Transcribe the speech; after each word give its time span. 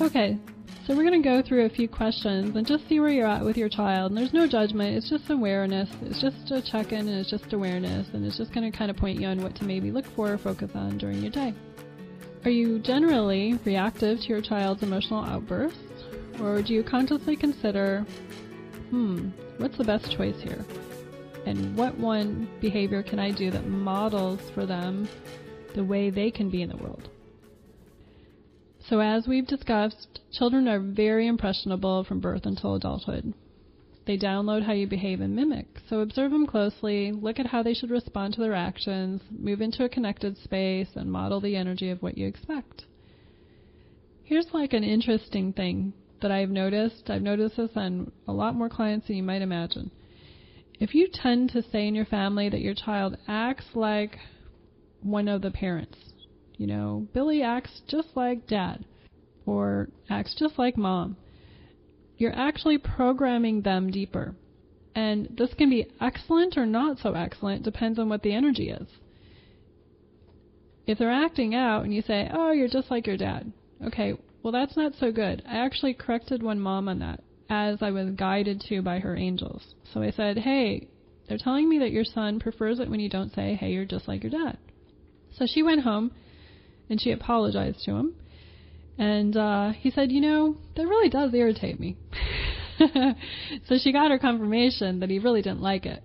Okay, 0.00 0.38
so 0.86 0.94
we're 0.94 1.02
going 1.02 1.20
to 1.20 1.28
go 1.28 1.42
through 1.42 1.64
a 1.64 1.68
few 1.68 1.88
questions 1.88 2.54
and 2.54 2.64
just 2.64 2.88
see 2.88 3.00
where 3.00 3.10
you're 3.10 3.26
at 3.26 3.44
with 3.44 3.56
your 3.56 3.68
child. 3.68 4.12
And 4.12 4.16
there's 4.16 4.32
no 4.32 4.46
judgment, 4.46 4.96
it's 4.96 5.10
just 5.10 5.28
awareness. 5.28 5.90
It's 6.02 6.20
just 6.20 6.52
a 6.52 6.62
check 6.62 6.92
in 6.92 7.08
and 7.08 7.18
it's 7.18 7.28
just 7.28 7.52
awareness. 7.52 8.06
And 8.12 8.24
it's 8.24 8.38
just 8.38 8.52
going 8.52 8.70
to 8.70 8.76
kind 8.76 8.92
of 8.92 8.96
point 8.96 9.20
you 9.20 9.26
on 9.26 9.42
what 9.42 9.56
to 9.56 9.64
maybe 9.64 9.90
look 9.90 10.06
for 10.14 10.32
or 10.32 10.38
focus 10.38 10.70
on 10.76 10.98
during 10.98 11.20
your 11.20 11.32
day. 11.32 11.52
Are 12.44 12.50
you 12.50 12.78
generally 12.78 13.58
reactive 13.64 14.20
to 14.20 14.28
your 14.28 14.40
child's 14.40 14.84
emotional 14.84 15.24
outbursts? 15.24 15.78
Or 16.40 16.62
do 16.62 16.74
you 16.74 16.84
consciously 16.84 17.34
consider, 17.34 18.06
hmm, 18.90 19.30
what's 19.56 19.76
the 19.76 19.84
best 19.84 20.12
choice 20.12 20.40
here? 20.40 20.64
And 21.44 21.76
what 21.76 21.98
one 21.98 22.48
behavior 22.60 23.02
can 23.02 23.18
I 23.18 23.32
do 23.32 23.50
that 23.50 23.66
models 23.66 24.40
for 24.54 24.64
them 24.64 25.08
the 25.74 25.82
way 25.82 26.10
they 26.10 26.30
can 26.30 26.50
be 26.50 26.62
in 26.62 26.68
the 26.68 26.76
world? 26.76 27.10
So, 28.88 29.00
as 29.00 29.28
we've 29.28 29.46
discussed, 29.46 30.20
children 30.32 30.66
are 30.66 30.80
very 30.80 31.26
impressionable 31.26 32.04
from 32.04 32.20
birth 32.20 32.46
until 32.46 32.74
adulthood. 32.74 33.34
They 34.06 34.16
download 34.16 34.62
how 34.62 34.72
you 34.72 34.86
behave 34.86 35.20
and 35.20 35.36
mimic. 35.36 35.66
So, 35.90 36.00
observe 36.00 36.30
them 36.30 36.46
closely, 36.46 37.12
look 37.12 37.38
at 37.38 37.46
how 37.46 37.62
they 37.62 37.74
should 37.74 37.90
respond 37.90 38.32
to 38.34 38.40
their 38.40 38.54
actions, 38.54 39.20
move 39.30 39.60
into 39.60 39.84
a 39.84 39.90
connected 39.90 40.38
space, 40.38 40.88
and 40.94 41.12
model 41.12 41.38
the 41.38 41.54
energy 41.54 41.90
of 41.90 42.02
what 42.02 42.16
you 42.16 42.26
expect. 42.26 42.86
Here's 44.24 44.54
like 44.54 44.72
an 44.72 44.84
interesting 44.84 45.52
thing 45.52 45.92
that 46.22 46.30
I've 46.30 46.50
noticed. 46.50 47.10
I've 47.10 47.22
noticed 47.22 47.58
this 47.58 47.70
on 47.76 48.10
a 48.26 48.32
lot 48.32 48.54
more 48.54 48.70
clients 48.70 49.06
than 49.06 49.16
you 49.16 49.22
might 49.22 49.42
imagine. 49.42 49.90
If 50.80 50.94
you 50.94 51.08
tend 51.12 51.50
to 51.50 51.62
say 51.62 51.86
in 51.86 51.94
your 51.94 52.06
family 52.06 52.48
that 52.48 52.62
your 52.62 52.74
child 52.74 53.18
acts 53.26 53.66
like 53.74 54.16
one 55.02 55.28
of 55.28 55.42
the 55.42 55.50
parents, 55.50 55.98
you 56.58 56.66
know, 56.66 57.06
Billy 57.14 57.42
acts 57.42 57.80
just 57.88 58.08
like 58.14 58.46
dad 58.46 58.84
or 59.46 59.88
acts 60.10 60.34
just 60.38 60.58
like 60.58 60.76
mom. 60.76 61.16
You're 62.18 62.34
actually 62.34 62.78
programming 62.78 63.62
them 63.62 63.90
deeper. 63.90 64.34
And 64.94 65.28
this 65.38 65.54
can 65.54 65.70
be 65.70 65.86
excellent 66.00 66.58
or 66.58 66.66
not 66.66 66.98
so 66.98 67.12
excellent, 67.12 67.62
depends 67.62 67.98
on 67.98 68.08
what 68.08 68.22
the 68.22 68.34
energy 68.34 68.70
is. 68.70 68.88
If 70.86 70.98
they're 70.98 71.10
acting 71.10 71.54
out 71.54 71.84
and 71.84 71.94
you 71.94 72.02
say, 72.02 72.28
oh, 72.32 72.50
you're 72.50 72.68
just 72.68 72.90
like 72.90 73.06
your 73.06 73.16
dad, 73.16 73.52
okay, 73.86 74.14
well, 74.42 74.52
that's 74.52 74.76
not 74.76 74.94
so 74.98 75.12
good. 75.12 75.42
I 75.48 75.58
actually 75.58 75.94
corrected 75.94 76.42
one 76.42 76.58
mom 76.58 76.88
on 76.88 76.98
that 76.98 77.22
as 77.48 77.78
I 77.80 77.90
was 77.90 78.10
guided 78.10 78.60
to 78.68 78.82
by 78.82 78.98
her 78.98 79.16
angels. 79.16 79.74
So 79.92 80.02
I 80.02 80.10
said, 80.10 80.38
hey, 80.38 80.88
they're 81.28 81.38
telling 81.38 81.68
me 81.68 81.78
that 81.78 81.92
your 81.92 82.04
son 82.04 82.40
prefers 82.40 82.80
it 82.80 82.90
when 82.90 83.00
you 83.00 83.08
don't 83.08 83.32
say, 83.34 83.54
hey, 83.54 83.70
you're 83.70 83.84
just 83.84 84.08
like 84.08 84.24
your 84.24 84.32
dad. 84.32 84.58
So 85.36 85.46
she 85.46 85.62
went 85.62 85.82
home 85.82 86.10
and 86.88 87.00
she 87.00 87.10
apologized 87.10 87.84
to 87.84 87.92
him. 87.92 88.14
And 88.98 89.36
uh, 89.36 89.72
he 89.72 89.90
said, 89.90 90.10
You 90.10 90.20
know, 90.20 90.56
that 90.76 90.86
really 90.86 91.08
does 91.08 91.32
irritate 91.32 91.78
me. 91.78 91.96
so 93.66 93.78
she 93.78 93.92
got 93.92 94.10
her 94.10 94.18
confirmation 94.18 95.00
that 95.00 95.10
he 95.10 95.18
really 95.18 95.42
didn't 95.42 95.62
like 95.62 95.86
it. 95.86 96.02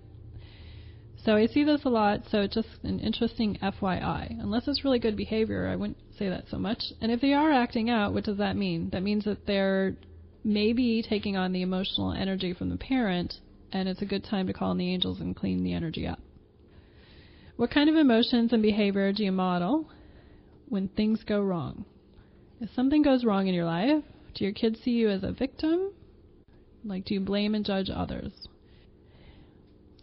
So 1.24 1.36
I 1.36 1.46
see 1.46 1.64
this 1.64 1.84
a 1.84 1.88
lot, 1.88 2.24
so 2.30 2.42
it's 2.42 2.54
just 2.54 2.68
an 2.82 3.00
interesting 3.00 3.56
FYI. 3.62 4.38
Unless 4.40 4.68
it's 4.68 4.84
really 4.84 4.98
good 4.98 5.16
behavior, 5.16 5.68
I 5.68 5.76
wouldn't 5.76 5.96
say 6.18 6.28
that 6.28 6.44
so 6.50 6.58
much. 6.58 6.82
And 7.00 7.10
if 7.10 7.22
they 7.22 7.32
are 7.32 7.50
acting 7.50 7.88
out, 7.88 8.12
what 8.12 8.24
does 8.24 8.36
that 8.36 8.56
mean? 8.56 8.90
That 8.90 9.02
means 9.02 9.24
that 9.24 9.46
they're 9.46 9.96
maybe 10.44 11.02
taking 11.02 11.34
on 11.36 11.52
the 11.52 11.62
emotional 11.62 12.12
energy 12.12 12.52
from 12.52 12.68
the 12.68 12.76
parent, 12.76 13.34
and 13.72 13.88
it's 13.88 14.02
a 14.02 14.06
good 14.06 14.22
time 14.22 14.46
to 14.48 14.52
call 14.52 14.72
in 14.72 14.78
the 14.78 14.92
angels 14.92 15.20
and 15.20 15.34
clean 15.34 15.64
the 15.64 15.72
energy 15.72 16.06
up. 16.06 16.20
What 17.56 17.70
kind 17.70 17.88
of 17.88 17.96
emotions 17.96 18.52
and 18.52 18.60
behavior 18.60 19.10
do 19.12 19.24
you 19.24 19.32
model 19.32 19.88
when 20.74 20.88
things 20.88 21.22
go 21.22 21.40
wrong? 21.40 21.84
If 22.60 22.68
something 22.74 23.02
goes 23.02 23.24
wrong 23.24 23.46
in 23.46 23.54
your 23.54 23.64
life, 23.64 24.02
do 24.34 24.44
your 24.44 24.52
kids 24.52 24.80
see 24.82 24.90
you 24.90 25.08
as 25.08 25.22
a 25.22 25.30
victim? 25.30 25.92
Like, 26.84 27.04
do 27.04 27.14
you 27.14 27.20
blame 27.20 27.54
and 27.54 27.64
judge 27.64 27.88
others? 27.94 28.32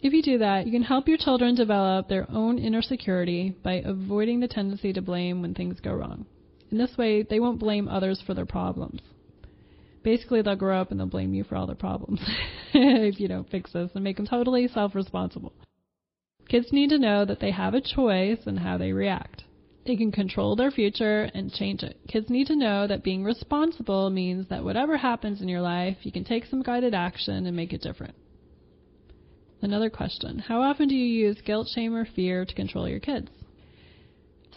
If 0.02 0.14
you 0.14 0.24
do 0.24 0.38
that, 0.38 0.66
you 0.66 0.72
can 0.72 0.84
help 0.84 1.10
your 1.10 1.18
children 1.18 1.56
develop 1.56 2.08
their 2.08 2.26
own 2.32 2.58
inner 2.58 2.82
security 2.82 3.54
by 3.62 3.84
avoiding 3.86 4.40
the 4.40 4.48
tendency 4.48 4.94
to 4.94 5.02
blame 5.02 5.42
when 5.42 5.54
things 5.54 5.82
go 5.82 5.94
wrong. 5.94 6.26
In 6.72 6.78
this 6.78 6.98
way, 6.98 7.22
they 7.22 7.42
won't 7.42 7.60
blame 7.60 7.90
others 7.90 8.24
for 8.26 8.34
their 8.34 8.46
problems. 8.46 9.02
Basically, 10.04 10.42
they'll 10.42 10.56
grow 10.56 10.80
up 10.80 10.90
and 10.90 11.00
they'll 11.00 11.06
blame 11.06 11.34
you 11.34 11.44
for 11.44 11.58
all 11.58 11.68
their 11.68 11.76
problems 11.76 12.22
if 12.74 13.20
you 13.20 13.28
don't 13.28 13.52
fix 13.52 13.74
this 13.74 13.92
and 13.94 14.06
make 14.06 14.16
them 14.16 14.26
totally 14.26 14.70
self 14.70 14.96
responsible. 14.96 15.52
Kids 16.48 16.72
need 16.72 16.92
to 16.92 16.98
know 16.98 17.26
that 17.26 17.42
they 17.42 17.52
have 17.52 17.74
a 17.74 17.82
choice 17.82 18.40
in 18.48 18.56
how 18.58 18.78
they 18.78 18.94
react. 18.94 19.44
They 19.86 19.96
can 19.96 20.12
control 20.12 20.56
their 20.56 20.72
future 20.72 21.30
and 21.34 21.52
change 21.52 21.82
it. 21.82 22.00
Kids 22.08 22.30
need 22.30 22.48
to 22.48 22.56
know 22.56 22.86
that 22.88 23.04
being 23.04 23.24
responsible 23.24 24.10
means 24.10 24.48
that 24.50 24.64
whatever 24.64 24.98
happens 24.98 25.42
in 25.42 25.48
your 25.48 25.62
life, 25.62 25.98
you 26.04 26.12
can 26.12 26.24
take 26.24 26.46
some 26.46 26.62
guided 26.62 26.94
action 26.94 27.48
and 27.48 27.56
make 27.56 27.74
it 27.74 27.82
different. 27.82 28.16
Another 29.62 29.90
question 29.90 30.40
How 30.40 30.62
often 30.62 30.88
do 30.88 30.96
you 30.96 31.28
use 31.28 31.42
guilt, 31.42 31.68
shame, 31.74 31.96
or 31.96 32.06
fear 32.06 32.46
to 32.46 32.54
control 32.54 32.88
your 32.88 33.00
kids? 33.00 33.30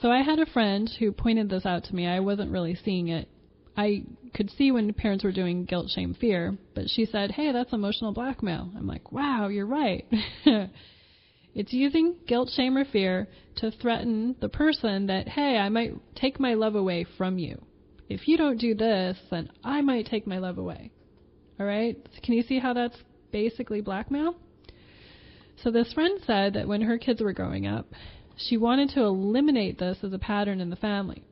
So 0.01 0.11
I 0.11 0.23
had 0.23 0.39
a 0.39 0.47
friend 0.47 0.91
who 0.99 1.13
pointed 1.13 1.49
this 1.49 1.65
out 1.65 1.85
to 1.85 1.95
me. 1.95 2.07
I 2.07 2.21
wasn't 2.21 2.51
really 2.51 2.75
seeing 2.85 3.09
it. 3.09 3.29
I 3.77 4.05
could 4.35 4.51
see 4.51 4.71
when 4.71 4.93
parents 4.93 5.25
were 5.25 5.33
doing 5.33 5.65
guilt, 5.65 5.91
shame, 5.91 6.15
fear, 6.15 6.57
but 6.75 6.89
she 6.89 7.07
said, 7.07 7.33
Hey, 7.33 7.53
that's 7.53 7.73
emotional 7.73 8.13
blackmail. 8.13 8.71
I'm 8.77 8.87
like, 8.87 9.13
Wow, 9.13 9.49
you're 9.49 9.67
right. 9.67 10.07
It's 11.55 11.73
using 11.73 12.17
guilt, 12.27 12.51
shame, 12.55 12.77
or 12.77 12.85
fear 12.85 13.29
to 13.57 13.71
threaten 13.71 14.35
the 14.41 14.49
person 14.49 15.07
that, 15.07 15.29
hey, 15.29 15.57
I 15.57 15.69
might 15.69 15.95
take 16.17 16.41
my 16.41 16.55
love 16.55 16.75
away 16.75 17.07
from 17.17 17.39
you. 17.39 17.63
If 18.09 18.27
you 18.27 18.37
don't 18.37 18.59
do 18.59 18.75
this, 18.75 19.17
then 19.31 19.51
I 19.63 19.81
might 19.81 20.07
take 20.07 20.27
my 20.27 20.39
love 20.39 20.59
away. 20.59 20.91
All 21.59 21.67
right? 21.67 21.97
Can 22.23 22.35
you 22.35 22.43
see 22.43 22.59
how 22.59 22.73
that's 22.73 22.97
basically 23.31 23.81
blackmail? 23.81 24.35
So 25.63 25.71
this 25.71 25.93
friend 25.93 26.21
said 26.27 26.55
that 26.55 26.67
when 26.67 26.83
her 26.83 26.99
kids 26.99 27.23
were 27.23 27.33
growing 27.33 27.67
up, 27.67 27.87
she 28.37 28.57
wanted 28.57 28.91
to 28.91 29.03
eliminate 29.03 29.79
this 29.79 29.99
as 30.03 30.13
a 30.13 30.19
pattern 30.19 30.61
in 30.61 30.71
the 30.71 30.77
family. 30.77 31.23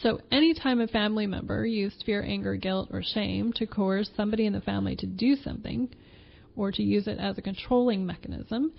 So 0.00 0.20
anytime 0.30 0.80
a 0.80 0.86
family 0.86 1.26
member 1.26 1.66
used 1.66 2.04
fear, 2.06 2.22
anger, 2.22 2.56
guilt, 2.56 2.90
or 2.92 3.02
shame 3.02 3.52
to 3.54 3.66
coerce 3.66 4.10
somebody 4.16 4.46
in 4.46 4.52
the 4.52 4.60
family 4.60 4.96
to 4.96 5.06
do 5.06 5.36
something, 5.36 5.88
or 6.56 6.70
to 6.70 6.82
use 6.82 7.08
it 7.08 7.18
as 7.18 7.36
a 7.36 7.42
controlling 7.42 8.06
mechanism, 8.06 8.72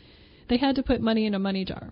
they 0.49 0.57
had 0.57 0.75
to 0.75 0.83
put 0.83 1.01
money 1.01 1.25
in 1.25 1.33
a 1.33 1.39
money 1.39 1.65
jar. 1.65 1.91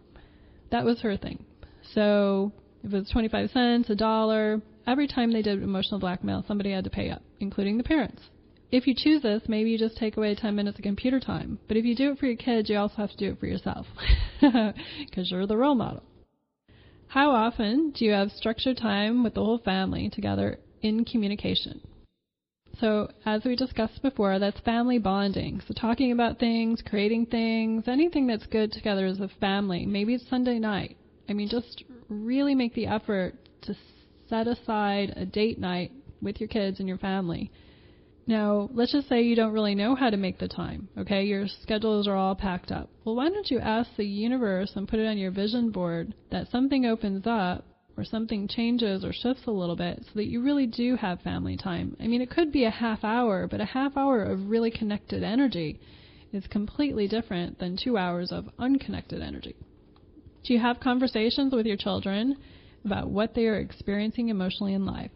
That 0.71 0.85
was 0.85 1.01
her 1.01 1.17
thing. 1.17 1.45
So 1.93 2.51
if 2.83 2.93
it 2.93 2.97
was 2.97 3.09
25 3.09 3.51
cents, 3.51 3.89
a 3.89 3.95
dollar, 3.95 4.61
every 4.87 5.07
time 5.07 5.31
they 5.31 5.41
did 5.41 5.61
emotional 5.61 5.99
blackmail, 5.99 6.43
somebody 6.47 6.71
had 6.71 6.83
to 6.83 6.89
pay 6.89 7.09
up, 7.09 7.21
including 7.39 7.77
the 7.77 7.83
parents. 7.83 8.21
If 8.71 8.87
you 8.87 8.95
choose 8.97 9.21
this, 9.21 9.43
maybe 9.47 9.69
you 9.69 9.77
just 9.77 9.97
take 9.97 10.17
away 10.17 10.33
10 10.33 10.55
minutes 10.55 10.79
of 10.79 10.83
computer 10.83 11.19
time. 11.19 11.59
But 11.67 11.77
if 11.77 11.85
you 11.85 11.95
do 11.95 12.11
it 12.11 12.17
for 12.17 12.25
your 12.25 12.35
kids, 12.35 12.69
you 12.69 12.77
also 12.77 12.95
have 12.95 13.11
to 13.11 13.17
do 13.17 13.31
it 13.31 13.39
for 13.39 13.45
yourself 13.45 13.85
because 14.41 15.29
you're 15.29 15.45
the 15.45 15.57
role 15.57 15.75
model. 15.75 16.03
How 17.07 17.29
often 17.29 17.91
do 17.91 18.05
you 18.05 18.11
have 18.11 18.31
structured 18.31 18.77
time 18.77 19.23
with 19.23 19.35
the 19.35 19.43
whole 19.43 19.59
family 19.59 20.09
together 20.09 20.57
in 20.81 21.05
communication? 21.05 21.81
So, 22.79 23.09
as 23.25 23.43
we 23.45 23.55
discussed 23.55 24.01
before, 24.01 24.39
that's 24.39 24.59
family 24.61 24.97
bonding. 24.97 25.61
So, 25.67 25.73
talking 25.73 26.11
about 26.11 26.39
things, 26.39 26.81
creating 26.85 27.27
things, 27.27 27.87
anything 27.87 28.25
that's 28.25 28.47
good 28.47 28.71
together 28.71 29.05
as 29.05 29.19
a 29.19 29.29
family. 29.39 29.85
Maybe 29.85 30.15
it's 30.15 30.27
Sunday 30.27 30.57
night. 30.59 30.97
I 31.29 31.33
mean, 31.33 31.49
just 31.49 31.83
really 32.09 32.55
make 32.55 32.73
the 32.73 32.87
effort 32.87 33.35
to 33.63 33.75
set 34.27 34.47
aside 34.47 35.13
a 35.15 35.25
date 35.25 35.59
night 35.59 35.91
with 36.21 36.39
your 36.39 36.47
kids 36.47 36.79
and 36.79 36.87
your 36.87 36.97
family. 36.97 37.51
Now, 38.25 38.69
let's 38.73 38.93
just 38.93 39.09
say 39.09 39.21
you 39.21 39.35
don't 39.35 39.51
really 39.51 39.75
know 39.75 39.95
how 39.95 40.09
to 40.09 40.17
make 40.17 40.39
the 40.39 40.47
time, 40.47 40.87
okay? 40.97 41.25
Your 41.25 41.47
schedules 41.47 42.07
are 42.07 42.15
all 42.15 42.35
packed 42.35 42.71
up. 42.71 42.89
Well, 43.03 43.15
why 43.15 43.29
don't 43.29 43.51
you 43.51 43.59
ask 43.59 43.89
the 43.97 44.05
universe 44.05 44.71
and 44.75 44.87
put 44.87 44.99
it 44.99 45.07
on 45.07 45.17
your 45.17 45.31
vision 45.31 45.71
board 45.71 46.13
that 46.31 46.49
something 46.49 46.85
opens 46.85 47.27
up 47.27 47.65
or 47.95 48.03
something 48.03 48.47
changes 48.47 49.05
or 49.05 49.13
shifts 49.13 49.45
a 49.45 49.51
little 49.51 49.75
bit 49.75 49.99
so 50.03 50.11
that 50.15 50.25
you 50.25 50.41
really 50.41 50.65
do 50.65 50.95
have 50.95 51.21
family 51.21 51.55
time. 51.55 51.95
I 51.99 52.07
mean, 52.07 52.21
it 52.21 52.29
could 52.29 52.51
be 52.51 52.63
a 52.63 52.71
half 52.71 53.03
hour, 53.03 53.47
but 53.47 53.61
a 53.61 53.65
half 53.65 53.95
hour 53.95 54.23
of 54.23 54.49
really 54.49 54.71
connected 54.71 55.23
energy 55.23 55.79
is 56.31 56.47
completely 56.47 57.07
different 57.07 57.59
than 57.59 57.77
two 57.77 57.97
hours 57.97 58.31
of 58.31 58.49
unconnected 58.57 59.21
energy. 59.21 59.55
Do 60.43 60.53
you 60.53 60.59
have 60.59 60.79
conversations 60.79 61.53
with 61.53 61.65
your 61.65 61.77
children 61.77 62.37
about 62.83 63.09
what 63.09 63.35
they 63.35 63.45
are 63.45 63.59
experiencing 63.59 64.29
emotionally 64.29 64.73
in 64.73 64.85
life? 64.85 65.11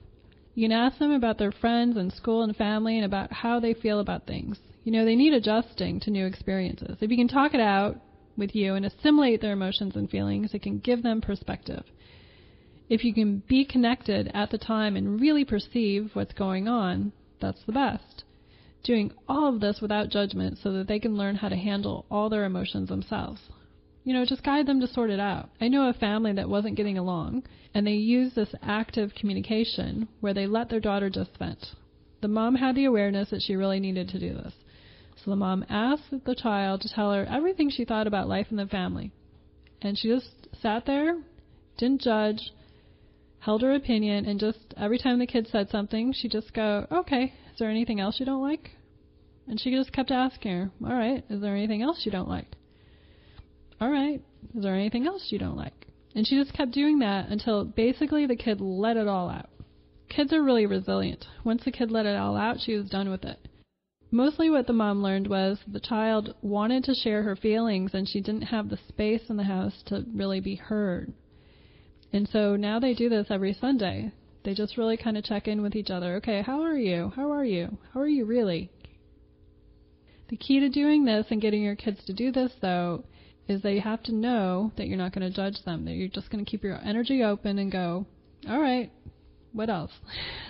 You 0.53 0.67
can 0.67 0.77
ask 0.77 0.99
them 0.99 1.11
about 1.11 1.37
their 1.37 1.51
friends 1.51 1.97
and 1.97 2.13
school 2.13 2.43
and 2.43 2.55
family 2.55 2.95
and 2.95 3.05
about 3.05 3.31
how 3.31 3.59
they 3.59 3.73
feel 3.73 3.99
about 3.99 4.27
things. 4.27 4.59
You 4.83 4.91
know, 4.91 5.03
they 5.03 5.15
need 5.15 5.33
adjusting 5.33 5.99
to 6.01 6.11
new 6.11 6.25
experiences. 6.25 6.97
If 7.01 7.11
you 7.11 7.17
can 7.17 7.27
talk 7.27 7.53
it 7.53 7.59
out 7.59 7.99
with 8.37 8.55
you 8.55 8.75
and 8.75 8.85
assimilate 8.85 9.41
their 9.41 9.53
emotions 9.53 9.95
and 9.95 10.09
feelings, 10.09 10.53
it 10.53 10.61
can 10.61 10.79
give 10.79 11.03
them 11.03 11.21
perspective 11.21 11.83
if 12.89 13.03
you 13.03 13.13
can 13.13 13.43
be 13.47 13.65
connected 13.65 14.31
at 14.33 14.49
the 14.49 14.57
time 14.57 14.95
and 14.95 15.19
really 15.19 15.43
perceive 15.43 16.11
what's 16.13 16.33
going 16.33 16.67
on, 16.67 17.11
that's 17.41 17.63
the 17.65 17.71
best. 17.73 18.23
Doing 18.83 19.11
all 19.27 19.53
of 19.53 19.59
this 19.59 19.79
without 19.81 20.09
judgment 20.09 20.57
so 20.61 20.71
that 20.71 20.87
they 20.87 20.99
can 20.99 21.17
learn 21.17 21.35
how 21.35 21.49
to 21.49 21.55
handle 21.55 22.05
all 22.09 22.29
their 22.29 22.45
emotions 22.45 22.89
themselves. 22.89 23.41
You 24.05 24.13
know, 24.13 24.23
just 24.23 24.43
guide 24.43 24.67
them 24.67 24.79
to 24.79 24.87
sort 24.87 25.09
it 25.09 25.19
out. 25.19 25.49
I 25.59 25.67
know 25.67 25.89
a 25.89 25.93
family 25.93 26.31
that 26.33 26.47
wasn't 26.47 26.77
getting 26.77 26.97
along, 26.97 27.43
and 27.73 27.85
they 27.85 27.91
used 27.91 28.35
this 28.35 28.55
active 28.61 29.11
communication 29.19 30.07
where 30.21 30.33
they 30.33 30.47
let 30.47 30.69
their 30.69 30.79
daughter 30.79 31.09
just 31.09 31.37
vent. 31.37 31.65
The 32.21 32.29
mom 32.29 32.55
had 32.55 32.75
the 32.75 32.85
awareness 32.85 33.29
that 33.31 33.41
she 33.41 33.57
really 33.57 33.81
needed 33.81 34.07
to 34.09 34.19
do 34.19 34.33
this. 34.33 34.53
So 35.17 35.31
the 35.31 35.35
mom 35.35 35.65
asked 35.67 36.23
the 36.25 36.35
child 36.35 36.81
to 36.81 36.89
tell 36.89 37.11
her 37.11 37.25
everything 37.25 37.69
she 37.69 37.83
thought 37.83 38.07
about 38.07 38.29
life 38.29 38.47
in 38.49 38.55
the 38.55 38.65
family. 38.65 39.11
And 39.81 39.97
she 39.97 40.07
just 40.07 40.29
sat 40.61 40.85
there, 40.85 41.21
didn't 41.77 42.01
judge, 42.01 42.51
held 43.39 43.61
her 43.61 43.73
opinion, 43.73 44.25
and 44.25 44.39
just 44.39 44.73
every 44.75 44.97
time 44.97 45.19
the 45.19 45.27
kid 45.27 45.47
said 45.51 45.69
something, 45.69 46.13
she'd 46.13 46.31
just 46.31 46.53
go, 46.53 46.87
Okay, 46.91 47.33
is 47.51 47.59
there 47.59 47.69
anything 47.69 47.99
else 47.99 48.19
you 48.19 48.25
don't 48.25 48.41
like? 48.41 48.71
And 49.47 49.59
she 49.59 49.71
just 49.71 49.93
kept 49.93 50.11
asking 50.11 50.51
her, 50.51 50.71
All 50.83 50.95
right, 50.95 51.23
is 51.29 51.41
there 51.41 51.55
anything 51.55 51.81
else 51.81 52.05
you 52.05 52.11
don't 52.11 52.29
like? 52.29 52.55
All 53.79 53.89
right, 53.89 54.21
is 54.55 54.63
there 54.63 54.75
anything 54.75 55.05
else 55.05 55.27
you 55.29 55.39
don't 55.39 55.55
like? 55.55 55.87
And 56.15 56.25
she 56.25 56.35
just 56.35 56.53
kept 56.53 56.71
doing 56.71 56.99
that 56.99 57.29
until 57.29 57.63
basically 57.63 58.25
the 58.25 58.35
kid 58.35 58.59
let 58.59 58.97
it 58.97 59.07
all 59.07 59.29
out. 59.29 59.49
Kids 60.09 60.33
are 60.33 60.41
really 60.41 60.65
resilient. 60.65 61.25
Once 61.43 61.63
the 61.63 61.71
kid 61.71 61.91
let 61.91 62.05
it 62.05 62.15
all 62.15 62.35
out, 62.35 62.59
she 62.59 62.75
was 62.75 62.89
done 62.89 63.09
with 63.09 63.23
it. 63.23 63.39
Mostly 64.09 64.49
what 64.49 64.67
the 64.67 64.73
mom 64.73 65.03
learned 65.03 65.27
was 65.27 65.59
the 65.67 65.81
child 65.81 66.33
wanted 66.41 66.85
to 66.85 66.95
share 66.95 67.23
her 67.23 67.35
feelings 67.35 67.93
and 67.93 68.07
she 68.07 68.21
didn't 68.21 68.43
have 68.43 68.69
the 68.69 68.79
space 68.87 69.29
in 69.29 69.35
the 69.35 69.43
house 69.43 69.83
to 69.87 70.05
really 70.13 70.39
be 70.39 70.55
heard. 70.55 71.13
And 72.17 72.27
so 72.27 72.55
now 72.55 72.79
they 72.79 72.95
do 72.95 73.09
this 73.09 73.27
every 73.29 73.53
Sunday. 73.53 74.11
They 74.43 74.55
just 74.55 74.75
really 74.75 74.97
kind 74.97 75.19
of 75.19 75.23
check 75.23 75.47
in 75.47 75.61
with 75.61 75.75
each 75.75 75.91
other. 75.91 76.15
Okay, 76.15 76.41
how 76.41 76.63
are 76.63 76.75
you? 76.75 77.11
How 77.15 77.31
are 77.31 77.45
you? 77.45 77.77
How 77.93 77.99
are 77.99 78.07
you 78.07 78.25
really? 78.25 78.71
The 80.29 80.37
key 80.37 80.59
to 80.59 80.67
doing 80.67 81.05
this 81.05 81.27
and 81.29 81.39
getting 81.39 81.61
your 81.61 81.75
kids 81.75 82.03
to 82.05 82.13
do 82.13 82.31
this, 82.31 82.53
though, 82.59 83.03
is 83.47 83.61
that 83.61 83.73
you 83.73 83.81
have 83.81 84.01
to 84.03 84.15
know 84.15 84.71
that 84.77 84.87
you're 84.87 84.97
not 84.97 85.13
going 85.13 85.31
to 85.31 85.35
judge 85.35 85.63
them, 85.63 85.85
that 85.85 85.91
you're 85.91 86.07
just 86.07 86.31
going 86.31 86.43
to 86.43 86.49
keep 86.49 86.63
your 86.63 86.79
energy 86.83 87.23
open 87.23 87.59
and 87.59 87.71
go, 87.71 88.07
all 88.49 88.59
right, 88.59 88.91
what 89.53 89.69
else? 89.69 89.91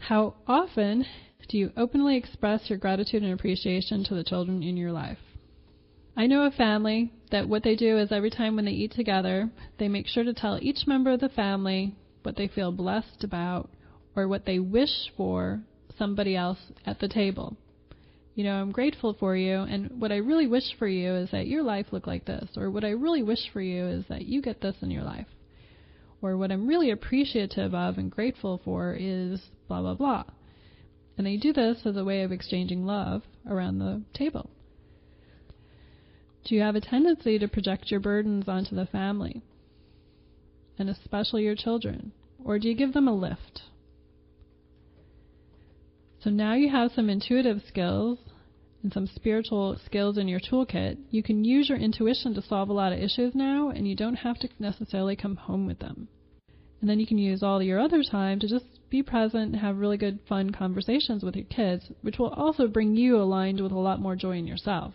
How 0.00 0.34
often 0.46 1.06
do 1.48 1.56
you 1.56 1.72
openly 1.78 2.18
express 2.18 2.68
your 2.68 2.78
gratitude 2.78 3.22
and 3.22 3.32
appreciation 3.32 4.04
to 4.04 4.14
the 4.14 4.22
children 4.22 4.62
in 4.62 4.76
your 4.76 4.92
life? 4.92 5.31
I 6.16 6.26
know 6.26 6.44
a 6.44 6.50
family 6.50 7.10
that 7.30 7.48
what 7.48 7.62
they 7.62 7.74
do 7.74 7.96
is 7.98 8.12
every 8.12 8.30
time 8.30 8.54
when 8.54 8.66
they 8.66 8.72
eat 8.72 8.92
together, 8.92 9.50
they 9.78 9.88
make 9.88 10.06
sure 10.06 10.24
to 10.24 10.34
tell 10.34 10.58
each 10.60 10.86
member 10.86 11.12
of 11.12 11.20
the 11.20 11.30
family 11.30 11.94
what 12.22 12.36
they 12.36 12.48
feel 12.48 12.70
blessed 12.70 13.24
about 13.24 13.70
or 14.14 14.28
what 14.28 14.44
they 14.44 14.58
wish 14.58 15.10
for 15.16 15.62
somebody 15.96 16.36
else 16.36 16.58
at 16.84 17.00
the 17.00 17.08
table. 17.08 17.56
You 18.34 18.44
know, 18.44 18.54
I'm 18.54 18.72
grateful 18.72 19.14
for 19.18 19.36
you, 19.36 19.60
and 19.60 20.00
what 20.00 20.12
I 20.12 20.16
really 20.16 20.46
wish 20.46 20.74
for 20.78 20.86
you 20.86 21.14
is 21.14 21.30
that 21.32 21.46
your 21.46 21.62
life 21.62 21.86
look 21.92 22.06
like 22.06 22.24
this, 22.24 22.48
or 22.56 22.70
what 22.70 22.84
I 22.84 22.90
really 22.90 23.22
wish 23.22 23.50
for 23.52 23.60
you 23.60 23.86
is 23.86 24.04
that 24.08 24.26
you 24.26 24.40
get 24.40 24.60
this 24.60 24.76
in 24.80 24.90
your 24.90 25.02
life. 25.04 25.26
Or 26.22 26.36
what 26.36 26.52
I'm 26.52 26.66
really 26.66 26.90
appreciative 26.90 27.74
of 27.74 27.98
and 27.98 28.10
grateful 28.10 28.60
for 28.64 28.94
is 28.98 29.40
blah, 29.68 29.80
blah, 29.80 29.94
blah. 29.94 30.24
And 31.18 31.26
they 31.26 31.36
do 31.36 31.52
this 31.52 31.78
as 31.84 31.96
a 31.96 32.04
way 32.04 32.22
of 32.22 32.32
exchanging 32.32 32.86
love 32.86 33.22
around 33.46 33.78
the 33.78 34.02
table. 34.14 34.48
Do 36.44 36.54
you 36.54 36.60
have 36.62 36.74
a 36.74 36.80
tendency 36.80 37.38
to 37.38 37.46
project 37.46 37.90
your 37.90 38.00
burdens 38.00 38.48
onto 38.48 38.74
the 38.74 38.86
family, 38.86 39.42
and 40.78 40.90
especially 40.90 41.44
your 41.44 41.54
children? 41.54 42.12
Or 42.44 42.58
do 42.58 42.68
you 42.68 42.74
give 42.74 42.92
them 42.92 43.06
a 43.06 43.14
lift? 43.14 43.62
So 46.22 46.30
now 46.30 46.54
you 46.54 46.70
have 46.70 46.92
some 46.92 47.08
intuitive 47.08 47.62
skills 47.66 48.18
and 48.82 48.92
some 48.92 49.06
spiritual 49.06 49.78
skills 49.84 50.18
in 50.18 50.26
your 50.26 50.40
toolkit. 50.40 50.98
You 51.10 51.22
can 51.22 51.44
use 51.44 51.68
your 51.68 51.78
intuition 51.78 52.34
to 52.34 52.42
solve 52.42 52.68
a 52.68 52.72
lot 52.72 52.92
of 52.92 52.98
issues 52.98 53.34
now, 53.34 53.70
and 53.70 53.86
you 53.86 53.94
don't 53.94 54.16
have 54.16 54.38
to 54.40 54.48
necessarily 54.58 55.14
come 55.14 55.36
home 55.36 55.66
with 55.66 55.78
them. 55.78 56.08
And 56.80 56.90
then 56.90 56.98
you 56.98 57.06
can 57.06 57.18
use 57.18 57.44
all 57.44 57.62
your 57.62 57.78
other 57.78 58.02
time 58.02 58.40
to 58.40 58.48
just 58.48 58.64
be 58.90 59.02
present 59.04 59.52
and 59.52 59.56
have 59.56 59.78
really 59.78 59.96
good, 59.96 60.18
fun 60.28 60.50
conversations 60.50 61.22
with 61.22 61.36
your 61.36 61.44
kids, 61.44 61.92
which 62.02 62.18
will 62.18 62.30
also 62.30 62.66
bring 62.66 62.96
you 62.96 63.16
aligned 63.16 63.60
with 63.60 63.70
a 63.70 63.78
lot 63.78 64.00
more 64.00 64.16
joy 64.16 64.36
in 64.36 64.48
yourself. 64.48 64.94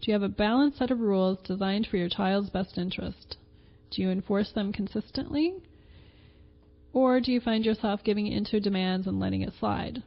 Do 0.00 0.10
you 0.10 0.14
have 0.14 0.22
a 0.22 0.28
balanced 0.28 0.78
set 0.78 0.90
of 0.90 1.00
rules 1.00 1.38
designed 1.42 1.86
for 1.86 1.98
your 1.98 2.08
child's 2.08 2.48
best 2.48 2.78
interest? 2.78 3.36
Do 3.90 4.00
you 4.00 4.10
enforce 4.10 4.50
them 4.52 4.72
consistently? 4.72 5.56
Or 6.92 7.20
do 7.20 7.30
you 7.30 7.40
find 7.40 7.64
yourself 7.66 8.02
giving 8.02 8.26
in 8.26 8.44
to 8.46 8.60
demands 8.60 9.06
and 9.06 9.20
letting 9.20 9.42
it 9.42 9.52
slide? 9.58 10.02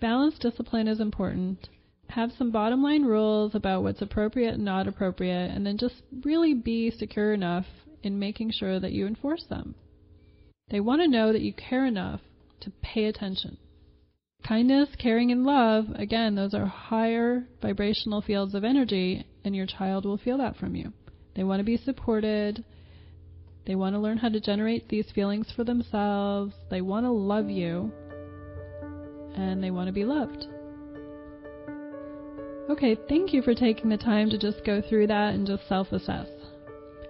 Balanced 0.00 0.40
discipline 0.40 0.88
is 0.88 1.00
important. 1.00 1.68
Have 2.10 2.32
some 2.32 2.50
bottom 2.50 2.82
line 2.82 3.04
rules 3.04 3.54
about 3.54 3.82
what's 3.82 4.02
appropriate 4.02 4.54
and 4.54 4.64
not 4.64 4.86
appropriate, 4.86 5.50
and 5.50 5.66
then 5.66 5.76
just 5.76 6.02
really 6.24 6.54
be 6.54 6.90
secure 6.90 7.32
enough 7.34 7.66
in 8.02 8.18
making 8.18 8.52
sure 8.52 8.80
that 8.80 8.92
you 8.92 9.06
enforce 9.06 9.44
them. 9.44 9.74
They 10.70 10.80
want 10.80 11.02
to 11.02 11.08
know 11.08 11.32
that 11.32 11.42
you 11.42 11.52
care 11.52 11.86
enough 11.86 12.20
to 12.60 12.70
pay 12.82 13.06
attention. 13.06 13.58
Kindness, 14.42 14.88
caring, 14.98 15.30
and 15.30 15.44
love, 15.44 15.86
again, 15.94 16.34
those 16.34 16.54
are 16.54 16.66
higher 16.66 17.46
vibrational 17.60 18.20
fields 18.20 18.54
of 18.54 18.64
energy, 18.64 19.24
and 19.44 19.54
your 19.54 19.66
child 19.66 20.04
will 20.04 20.18
feel 20.18 20.38
that 20.38 20.56
from 20.56 20.74
you. 20.74 20.92
They 21.34 21.44
want 21.44 21.60
to 21.60 21.64
be 21.64 21.76
supported. 21.76 22.64
They 23.66 23.74
want 23.74 23.94
to 23.94 24.00
learn 24.00 24.18
how 24.18 24.30
to 24.30 24.40
generate 24.40 24.88
these 24.88 25.10
feelings 25.14 25.52
for 25.54 25.64
themselves. 25.64 26.54
They 26.70 26.80
want 26.80 27.04
to 27.06 27.10
love 27.10 27.48
you. 27.48 27.92
And 29.36 29.62
they 29.62 29.70
want 29.70 29.86
to 29.86 29.92
be 29.92 30.04
loved. 30.04 30.46
Okay, 32.68 32.96
thank 33.08 33.32
you 33.32 33.42
for 33.42 33.54
taking 33.54 33.88
the 33.88 33.96
time 33.96 34.30
to 34.30 34.38
just 34.38 34.64
go 34.64 34.80
through 34.80 35.08
that 35.08 35.34
and 35.34 35.46
just 35.46 35.68
self 35.68 35.92
assess. 35.92 36.28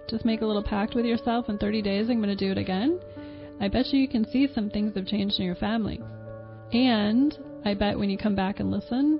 Just 0.09 0.25
make 0.25 0.41
a 0.41 0.45
little 0.45 0.63
pact 0.63 0.95
with 0.95 1.05
yourself 1.05 1.49
in 1.49 1.57
30 1.57 1.81
days, 1.81 2.09
I'm 2.09 2.21
going 2.21 2.35
to 2.35 2.35
do 2.35 2.51
it 2.51 2.57
again. 2.57 2.99
I 3.59 3.67
bet 3.67 3.87
you 3.87 3.99
you 3.99 4.07
can 4.07 4.29
see 4.29 4.47
some 4.53 4.69
things 4.69 4.95
have 4.95 5.05
changed 5.05 5.39
in 5.39 5.45
your 5.45 5.55
family. 5.55 6.01
And 6.73 7.37
I 7.65 7.73
bet 7.73 7.97
when 7.97 8.09
you 8.09 8.17
come 8.17 8.35
back 8.35 8.59
and 8.59 8.71
listen, 8.71 9.19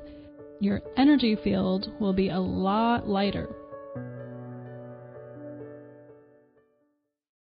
your 0.59 0.81
energy 0.98 1.36
field 1.36 1.92
will 2.00 2.13
be 2.13 2.30
a 2.30 2.39
lot 2.39 3.07
lighter 3.07 3.50